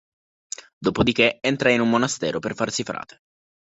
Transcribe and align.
Dopodiché 0.79 1.37
entra 1.41 1.69
in 1.69 1.79
un 1.79 1.87
monastero 1.91 2.39
per 2.39 2.55
farsi 2.55 2.81
frate. 2.81 3.19